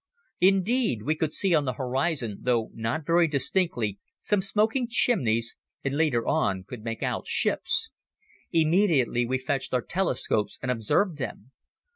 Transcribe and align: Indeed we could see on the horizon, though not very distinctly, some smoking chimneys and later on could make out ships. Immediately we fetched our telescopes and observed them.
Indeed 0.39 1.03
we 1.03 1.13
could 1.15 1.31
see 1.31 1.53
on 1.53 1.65
the 1.65 1.73
horizon, 1.77 2.39
though 2.41 2.71
not 2.73 3.05
very 3.05 3.27
distinctly, 3.27 3.99
some 4.19 4.41
smoking 4.41 4.87
chimneys 4.89 5.55
and 5.83 5.95
later 5.95 6.27
on 6.27 6.63
could 6.63 6.83
make 6.83 7.03
out 7.03 7.27
ships. 7.27 7.91
Immediately 8.51 9.27
we 9.27 9.37
fetched 9.37 9.75
our 9.75 9.83
telescopes 9.83 10.57
and 10.59 10.71
observed 10.71 11.19
them. 11.19 11.51